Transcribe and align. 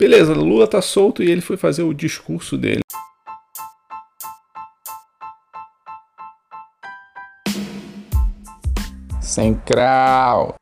Beleza, 0.00 0.32
Lula 0.32 0.66
tá 0.66 0.80
solto 0.80 1.22
e 1.22 1.30
ele 1.30 1.42
foi 1.42 1.58
fazer 1.58 1.82
o 1.82 1.92
discurso 1.92 2.56
dele. 2.56 2.80
Sem 9.20 9.52
crau. 9.56 10.54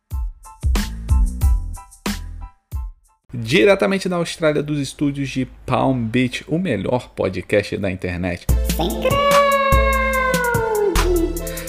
Diretamente 3.32 4.08
da 4.08 4.16
Austrália, 4.16 4.60
dos 4.60 4.80
estúdios 4.80 5.28
de 5.28 5.46
Palm 5.64 6.04
Beach, 6.04 6.44
o 6.48 6.58
melhor 6.58 7.08
podcast 7.10 7.76
da 7.76 7.92
internet. 7.92 8.44
Sem 8.74 8.88
crau. 9.00 9.47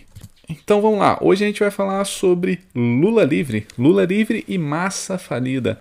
Então 0.48 0.80
vamos 0.80 1.00
lá, 1.00 1.18
hoje 1.20 1.42
a 1.42 1.48
gente 1.48 1.58
vai 1.58 1.72
falar 1.72 2.04
sobre 2.04 2.60
Lula 2.72 3.24
livre, 3.24 3.66
Lula 3.76 4.04
livre 4.04 4.44
e 4.46 4.56
massa 4.56 5.18
falida. 5.18 5.80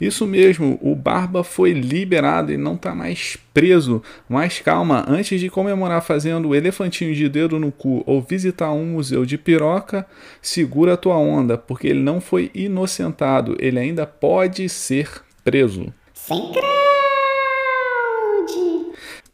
Isso 0.00 0.26
mesmo, 0.26 0.78
o 0.82 0.94
Barba 0.94 1.44
foi 1.44 1.72
liberado 1.72 2.52
e 2.52 2.56
não 2.56 2.74
está 2.74 2.94
mais 2.94 3.36
preso. 3.52 4.02
Mas 4.28 4.60
calma, 4.60 5.04
antes 5.08 5.40
de 5.40 5.48
comemorar 5.48 6.02
fazendo 6.02 6.54
elefantinho 6.54 7.14
de 7.14 7.28
dedo 7.28 7.58
no 7.58 7.70
cu 7.70 8.02
ou 8.06 8.20
visitar 8.20 8.72
um 8.72 8.84
museu 8.84 9.24
de 9.24 9.38
piroca, 9.38 10.06
segura 10.42 10.94
a 10.94 10.96
tua 10.96 11.16
onda, 11.16 11.56
porque 11.56 11.88
ele 11.88 12.00
não 12.00 12.20
foi 12.20 12.50
inocentado, 12.54 13.56
ele 13.58 13.78
ainda 13.78 14.06
pode 14.06 14.68
ser 14.68 15.08
preso. 15.44 15.92
Sem 16.12 16.52
crowd! 16.52 16.74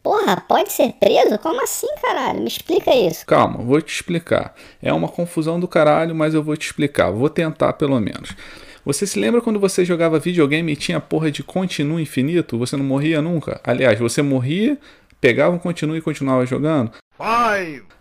Porra, 0.03 0.43
pode 0.47 0.71
ser 0.71 0.93
preso? 0.93 1.37
Como 1.37 1.61
assim, 1.61 1.87
caralho? 2.01 2.41
Me 2.41 2.47
explica 2.47 2.93
isso. 2.93 3.23
Calma, 3.25 3.59
vou 3.59 3.79
te 3.79 3.93
explicar. 3.93 4.55
É 4.81 4.91
uma 4.91 5.07
confusão 5.07 5.59
do 5.59 5.67
caralho, 5.67 6.15
mas 6.15 6.33
eu 6.33 6.41
vou 6.41 6.57
te 6.57 6.65
explicar. 6.65 7.11
Vou 7.11 7.29
tentar 7.29 7.73
pelo 7.73 7.99
menos. 7.99 8.35
Você 8.83 9.05
se 9.05 9.19
lembra 9.19 9.41
quando 9.41 9.59
você 9.59 9.85
jogava 9.85 10.19
videogame 10.19 10.71
e 10.71 10.75
tinha 10.75 10.99
porra 10.99 11.29
de 11.29 11.43
continuo 11.43 11.99
infinito? 11.99 12.57
Você 12.57 12.75
não 12.75 12.83
morria 12.83 13.21
nunca? 13.21 13.61
Aliás, 13.63 13.99
você 13.99 14.21
morria, 14.21 14.77
pegava 15.19 15.55
um 15.55 15.59
continuo 15.59 15.95
e 15.95 16.01
continuava 16.01 16.45
jogando? 16.45 16.91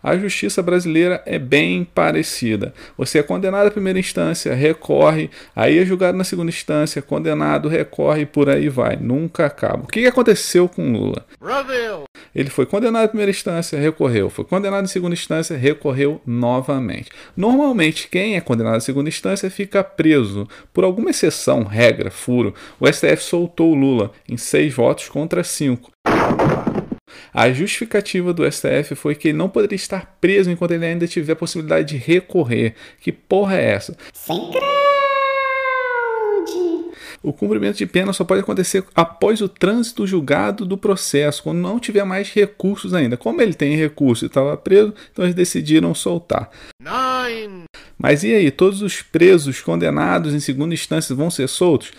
A 0.02 0.16
justiça 0.16 0.62
brasileira 0.62 1.22
é 1.26 1.38
bem 1.38 1.84
parecida. 1.84 2.72
Você 2.96 3.18
é 3.18 3.22
condenado 3.22 3.66
à 3.66 3.70
primeira 3.70 3.98
instância, 3.98 4.54
recorre, 4.54 5.28
aí 5.54 5.78
é 5.78 5.84
julgado 5.84 6.16
na 6.16 6.24
segunda 6.24 6.48
instância, 6.48 7.02
condenado, 7.02 7.68
recorre 7.68 8.22
e 8.22 8.26
por 8.26 8.48
aí 8.48 8.70
vai. 8.70 8.96
Nunca 8.96 9.44
acaba. 9.44 9.84
O 9.84 9.86
que 9.86 10.06
aconteceu 10.06 10.66
com 10.68 10.90
Lula? 10.90 11.26
Brasil. 11.38 12.04
Ele 12.34 12.48
foi 12.48 12.64
condenado 12.64 13.04
à 13.04 13.08
primeira 13.08 13.30
instância, 13.30 13.78
recorreu. 13.78 14.30
Foi 14.30 14.44
condenado 14.44 14.84
em 14.84 14.88
segunda 14.88 15.12
instância, 15.12 15.56
recorreu 15.56 16.22
novamente. 16.24 17.10
Normalmente, 17.36 18.08
quem 18.08 18.36
é 18.36 18.40
condenado 18.40 18.78
em 18.78 18.80
segunda 18.80 19.10
instância 19.10 19.50
fica 19.50 19.84
preso. 19.84 20.48
Por 20.72 20.82
alguma 20.82 21.10
exceção, 21.10 21.64
regra, 21.64 22.10
furo, 22.10 22.54
o 22.78 22.90
STF 22.90 23.22
soltou 23.22 23.74
Lula 23.74 24.12
em 24.26 24.38
seis 24.38 24.72
votos 24.72 25.08
contra 25.08 25.44
cinco. 25.44 25.90
A 27.32 27.50
justificativa 27.52 28.32
do 28.32 28.50
STF 28.50 28.94
foi 28.94 29.14
que 29.14 29.28
ele 29.28 29.38
não 29.38 29.48
poderia 29.48 29.76
estar 29.76 30.16
preso 30.20 30.50
enquanto 30.50 30.72
ele 30.72 30.86
ainda 30.86 31.06
tiver 31.06 31.32
a 31.32 31.36
possibilidade 31.36 31.88
de 31.88 31.96
recorrer. 31.96 32.74
Que 33.00 33.12
porra 33.12 33.56
é 33.56 33.70
essa? 33.70 33.96
Sem 34.12 34.50
crowd! 34.50 34.80
O 37.22 37.34
cumprimento 37.34 37.76
de 37.76 37.86
pena 37.86 38.14
só 38.14 38.24
pode 38.24 38.40
acontecer 38.40 38.82
após 38.94 39.42
o 39.42 39.48
trânsito 39.48 40.06
julgado 40.06 40.64
do 40.64 40.78
processo, 40.78 41.42
quando 41.42 41.58
não 41.58 41.78
tiver 41.78 42.04
mais 42.04 42.32
recursos 42.32 42.94
ainda. 42.94 43.16
Como 43.16 43.42
ele 43.42 43.52
tem 43.52 43.76
recurso 43.76 44.24
e 44.24 44.26
estava 44.26 44.56
preso, 44.56 44.94
então 45.12 45.24
eles 45.24 45.34
decidiram 45.34 45.94
soltar. 45.94 46.50
Nine. 46.80 47.64
Mas 47.98 48.24
e 48.24 48.34
aí, 48.34 48.50
todos 48.50 48.80
os 48.80 49.02
presos 49.02 49.60
condenados 49.60 50.32
em 50.32 50.40
segunda 50.40 50.72
instância 50.72 51.14
vão 51.14 51.30
ser 51.30 51.46
soltos? 51.48 51.92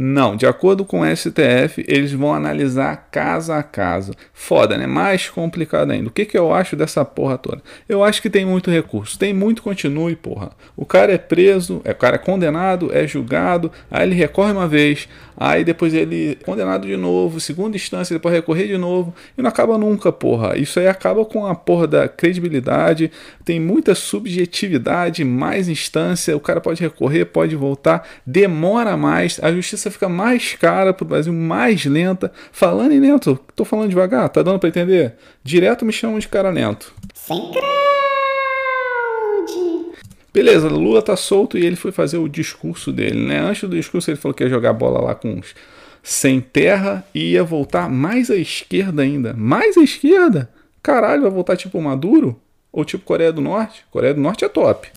Não, 0.00 0.36
de 0.36 0.46
acordo 0.46 0.84
com 0.84 1.00
o 1.00 1.16
STF, 1.16 1.84
eles 1.88 2.12
vão 2.12 2.32
analisar 2.32 3.08
caso 3.10 3.52
a 3.52 3.64
caso. 3.64 4.12
Foda, 4.32 4.78
né? 4.78 4.86
Mais 4.86 5.28
complicado 5.28 5.90
ainda. 5.90 6.06
O 6.06 6.12
que, 6.12 6.24
que 6.24 6.38
eu 6.38 6.54
acho 6.54 6.76
dessa 6.76 7.04
porra 7.04 7.36
toda? 7.36 7.60
Eu 7.88 8.04
acho 8.04 8.22
que 8.22 8.30
tem 8.30 8.44
muito 8.44 8.70
recurso, 8.70 9.18
tem 9.18 9.34
muito 9.34 9.60
continue, 9.60 10.14
porra. 10.14 10.52
O 10.76 10.86
cara 10.86 11.12
é 11.12 11.18
preso, 11.18 11.80
é, 11.84 11.90
o 11.90 11.96
cara 11.96 12.14
é 12.14 12.18
condenado, 12.18 12.96
é 12.96 13.08
julgado, 13.08 13.72
aí 13.90 14.06
ele 14.06 14.14
recorre 14.14 14.52
uma 14.52 14.68
vez, 14.68 15.08
aí 15.36 15.64
depois 15.64 15.92
ele 15.92 16.38
é 16.40 16.44
condenado 16.44 16.86
de 16.86 16.96
novo, 16.96 17.40
segunda 17.40 17.74
instância, 17.74 18.20
pode 18.20 18.36
recorrer 18.36 18.68
de 18.68 18.78
novo, 18.78 19.12
e 19.36 19.42
não 19.42 19.48
acaba 19.48 19.76
nunca, 19.76 20.12
porra. 20.12 20.56
Isso 20.56 20.78
aí 20.78 20.86
acaba 20.86 21.24
com 21.24 21.44
a 21.44 21.56
porra 21.56 21.88
da 21.88 22.08
credibilidade, 22.08 23.10
tem 23.44 23.58
muita 23.58 23.96
subjetividade, 23.96 25.24
mais 25.24 25.68
instância, 25.68 26.36
o 26.36 26.40
cara 26.40 26.60
pode 26.60 26.80
recorrer, 26.80 27.24
pode 27.24 27.56
voltar, 27.56 28.06
demora 28.24 28.96
mais, 28.96 29.40
a 29.42 29.50
justiça 29.50 29.87
justiça 29.88 29.90
fica 29.90 30.08
mais 30.08 30.54
cara 30.54 30.92
para 30.92 31.04
o 31.04 31.08
Brasil, 31.08 31.32
mais 31.32 31.84
lenta. 31.84 32.30
Falando 32.52 32.92
em 32.92 33.00
lento, 33.00 33.38
tô 33.56 33.64
falando 33.64 33.88
devagar, 33.88 34.28
tá 34.28 34.42
dando 34.42 34.58
para 34.58 34.68
entender? 34.68 35.14
Direto 35.42 35.84
me 35.84 35.92
chamam 35.92 36.18
de 36.18 36.28
cara 36.28 36.50
lento. 36.50 36.92
Sem 37.14 37.38
crowd. 37.50 37.62
Beleza, 40.32 40.68
Lula 40.68 41.02
tá 41.02 41.16
solto 41.16 41.58
e 41.58 41.64
ele 41.64 41.76
foi 41.76 41.90
fazer 41.90 42.18
o 42.18 42.28
discurso 42.28 42.92
dele, 42.92 43.26
né? 43.26 43.40
Antes 43.40 43.68
do 43.68 43.74
discurso 43.74 44.10
ele 44.10 44.18
falou 44.18 44.34
que 44.34 44.44
ia 44.44 44.50
jogar 44.50 44.72
bola 44.72 45.00
lá 45.00 45.14
com 45.14 45.30
uns 45.30 45.54
sem 46.02 46.40
terra 46.40 47.04
e 47.14 47.32
ia 47.32 47.42
voltar 47.42 47.90
mais 47.90 48.30
à 48.30 48.36
esquerda 48.36 49.02
ainda. 49.02 49.34
Mais 49.34 49.76
à 49.76 49.82
esquerda? 49.82 50.48
Caralho, 50.82 51.22
vai 51.22 51.30
voltar 51.30 51.56
tipo 51.56 51.80
Maduro? 51.80 52.40
Ou 52.70 52.84
tipo 52.84 53.04
Coreia 53.04 53.32
do 53.32 53.40
Norte? 53.40 53.84
Coreia 53.90 54.14
do 54.14 54.20
Norte 54.20 54.44
é 54.44 54.48
top. 54.48 54.90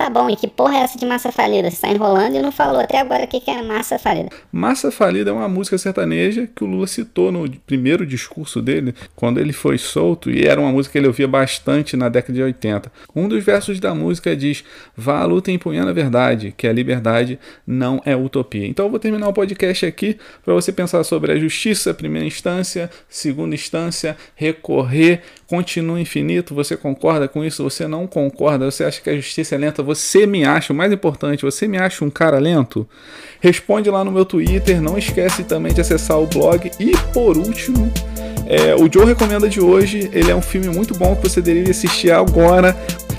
Tá 0.00 0.08
bom, 0.08 0.30
e 0.30 0.34
que 0.34 0.48
porra 0.48 0.78
é 0.78 0.80
essa 0.80 0.98
de 0.98 1.04
massa 1.04 1.30
falida? 1.30 1.70
Você 1.70 1.82
tá 1.82 1.88
enrolando 1.92 2.34
e 2.34 2.40
não 2.40 2.50
falou 2.50 2.80
até 2.80 2.98
agora 2.98 3.24
o 3.24 3.28
que, 3.28 3.38
que 3.38 3.50
é 3.50 3.62
massa 3.62 3.98
falida. 3.98 4.30
Massa 4.50 4.90
falida 4.90 5.28
é 5.28 5.32
uma 5.34 5.46
música 5.46 5.76
sertaneja 5.76 6.48
que 6.56 6.64
o 6.64 6.66
Lula 6.66 6.86
citou 6.86 7.30
no 7.30 7.46
primeiro 7.66 8.06
discurso 8.06 8.62
dele, 8.62 8.94
quando 9.14 9.38
ele 9.38 9.52
foi 9.52 9.76
solto, 9.76 10.30
e 10.30 10.46
era 10.46 10.58
uma 10.58 10.72
música 10.72 10.92
que 10.92 10.98
ele 10.98 11.06
ouvia 11.06 11.28
bastante 11.28 11.98
na 11.98 12.08
década 12.08 12.32
de 12.32 12.42
80. 12.42 12.90
Um 13.14 13.28
dos 13.28 13.44
versos 13.44 13.78
da 13.78 13.94
música 13.94 14.34
diz: 14.34 14.64
Vá 14.96 15.20
à 15.20 15.26
luta 15.26 15.52
empunhando 15.52 15.90
a 15.90 15.92
verdade, 15.92 16.54
que 16.56 16.66
a 16.66 16.72
liberdade 16.72 17.38
não 17.66 18.00
é 18.06 18.16
utopia. 18.16 18.66
Então 18.66 18.86
eu 18.86 18.90
vou 18.90 18.98
terminar 18.98 19.28
o 19.28 19.34
podcast 19.34 19.84
aqui 19.84 20.16
para 20.42 20.54
você 20.54 20.72
pensar 20.72 21.04
sobre 21.04 21.32
a 21.32 21.36
justiça, 21.36 21.92
primeira 21.92 22.26
instância, 22.26 22.88
segunda 23.06 23.54
instância, 23.54 24.16
recorrer, 24.34 25.20
continua 25.50 26.00
infinito. 26.00 26.54
Você 26.54 26.76
concorda 26.76 27.26
com 27.26 27.44
isso? 27.44 27.64
Você 27.64 27.88
não 27.88 28.06
concorda? 28.06 28.70
Você 28.70 28.84
acha 28.84 29.00
que 29.02 29.10
a 29.10 29.16
justiça 29.16 29.56
é 29.56 29.58
lenta? 29.58 29.82
Você 29.82 30.24
me 30.24 30.44
acha, 30.44 30.72
o 30.72 30.76
mais 30.76 30.92
importante, 30.92 31.42
você 31.42 31.66
me 31.66 31.76
acha 31.76 32.04
um 32.04 32.08
cara 32.08 32.38
lento? 32.38 32.88
Responde 33.40 33.90
lá 33.90 34.04
no 34.04 34.12
meu 34.12 34.24
Twitter, 34.24 34.80
não 34.80 34.96
esquece 34.96 35.42
também 35.42 35.74
de 35.74 35.80
acessar 35.80 36.20
o 36.20 36.26
blog 36.28 36.70
e 36.78 36.92
por 37.12 37.36
último, 37.36 37.92
é, 38.46 38.76
o 38.76 38.88
Joe 38.90 39.04
recomenda 39.06 39.48
de 39.48 39.60
hoje, 39.60 40.08
ele 40.12 40.30
é 40.30 40.34
um 40.34 40.42
filme 40.42 40.68
muito 40.68 40.94
bom 40.94 41.16
que 41.16 41.28
você 41.28 41.42
deveria 41.42 41.72
assistir 41.72 42.12
agora. 42.12 42.76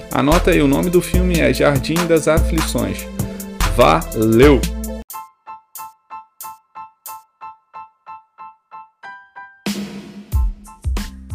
Anota 0.09 0.52
aí, 0.52 0.62
o 0.62 0.68
nome 0.68 0.90
do 0.90 1.02
filme 1.02 1.40
é 1.40 1.53
Jardim 1.53 1.96
das 2.08 2.30
Aflições. 2.30 3.06
Valeu! 3.75 4.81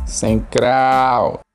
Sem 0.06 0.40
crau. 0.50 1.45